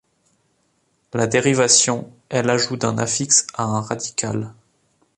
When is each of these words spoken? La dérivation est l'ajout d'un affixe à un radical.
La 1.13 1.27
dérivation 1.27 2.11
est 2.31 2.41
l'ajout 2.41 2.75
d'un 2.75 2.97
affixe 2.97 3.45
à 3.53 3.65
un 3.65 3.81
radical. 3.81 4.51